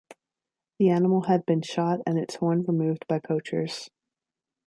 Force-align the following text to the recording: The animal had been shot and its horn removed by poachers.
The 0.79 0.89
animal 0.89 1.25
had 1.25 1.45
been 1.45 1.61
shot 1.61 1.99
and 2.07 2.17
its 2.17 2.33
horn 2.37 2.63
removed 2.63 3.05
by 3.07 3.19
poachers. 3.19 3.91